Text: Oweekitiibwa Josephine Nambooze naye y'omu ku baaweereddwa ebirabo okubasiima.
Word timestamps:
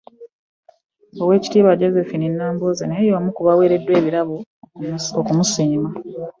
Oweekitiibwa 1.21 1.77
Josephine 1.81 2.27
Nambooze 2.37 2.83
naye 2.87 3.03
y'omu 3.09 3.29
ku 3.35 3.41
baaweereddwa 3.45 3.91
ebirabo 3.99 4.35
okubasiima. 5.19 5.89